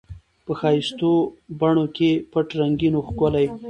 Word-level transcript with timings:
په 0.45 0.53
ښایستو 0.59 1.11
بڼو 1.59 1.85
کي 1.95 2.09
پټ 2.31 2.47
رنګین 2.59 2.93
وو 2.95 3.05
ښکلی 3.07 3.47